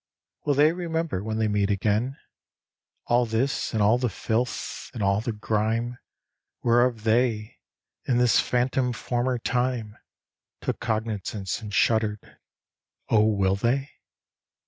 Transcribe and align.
Will 0.45 0.55
they 0.55 0.71
remember 0.71 1.21
when 1.23 1.37
they 1.37 1.47
meet 1.47 1.69
again 1.69 2.17
All 3.05 3.27
this, 3.27 3.71
and 3.71 3.83
all 3.83 3.99
the 3.99 4.09
filth, 4.09 4.89
and 4.95 5.03
all 5.03 5.21
the 5.21 5.31
grime 5.31 5.99
Whereof 6.63 7.03
they, 7.03 7.59
in 8.07 8.17
this 8.17 8.39
phantom 8.39 8.93
former 8.93 9.37
time, 9.37 9.95
Took 10.61 10.79
cognisance 10.79 11.61
and 11.61 11.71
shuddered 11.71 12.39
O 13.09 13.23
will 13.27 13.55
they 13.55 13.91